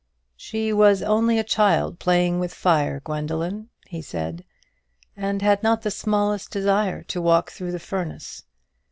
[0.35, 4.43] "She was only a child playing with fire, Gwendoline," he said;
[5.15, 8.41] "and had not the smallest desire to walk through the furnace.